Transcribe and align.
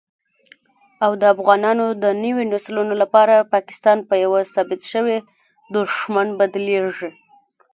او 1.03 1.11
دافغانانو 1.23 1.85
دنويو 2.03 2.49
نسلونو 2.53 2.93
لپاره 3.01 3.47
پاکستان 3.53 3.97
په 4.09 4.15
يوه 4.23 4.41
ثابت 4.53 4.81
شوي 4.91 5.17
دښمن 5.75 6.27
بدليږي 6.39 7.09